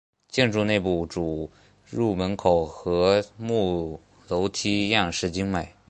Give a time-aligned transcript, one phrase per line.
[0.27, 1.51] 建筑内部主
[1.85, 5.75] 入口门和木楼梯样式精美。